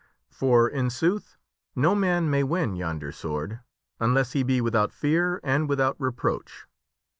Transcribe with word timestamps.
For, 0.31 0.67
in 0.67 0.89
sooth, 0.89 1.37
no 1.75 1.93
man 1.93 2.27
may 2.27 2.41
win 2.41 2.75
yonder 2.75 3.11
sword 3.11 3.59
unless 3.99 4.31
he 4.31 4.41
be 4.41 4.59
without 4.59 4.91
fear 4.91 5.39
and 5.43 5.69
without 5.69 5.95
reproach." 6.01 6.65